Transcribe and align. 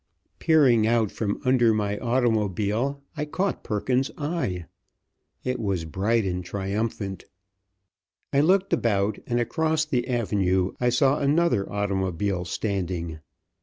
[Illustration: 0.39 0.81
96] 0.81 0.87
Peering 0.87 0.87
out 0.87 1.11
from 1.11 1.41
under 1.45 1.73
my 1.75 1.95
automobile, 1.99 3.03
I 3.15 3.25
caught 3.25 3.63
Perkins's 3.63 4.09
eye. 4.17 4.65
It 5.43 5.59
was 5.59 5.85
bright 5.85 6.25
and 6.25 6.43
triumphant. 6.43 7.25
I 8.33 8.39
looked 8.39 8.73
about 8.73 9.19
and 9.27 9.39
across 9.39 9.85
the 9.85 10.07
avenue 10.07 10.71
I 10.79 10.89
saw 10.89 11.19
another 11.19 11.71
automobile 11.71 12.45
standing. 12.45 13.19